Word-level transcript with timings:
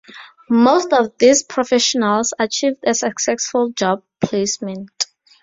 Most 0.49 0.93
of 0.93 1.15
these 1.19 1.43
professionals 1.43 2.33
achieved 2.39 2.83
a 2.83 2.95
successful 2.95 3.69
job 3.69 4.01
placement. 4.19 5.05